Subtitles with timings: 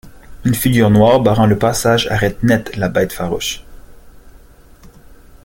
[0.45, 3.63] Une figure noire barrant le passage arrête net la bête farouche.